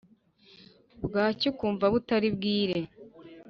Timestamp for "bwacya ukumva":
1.05-1.85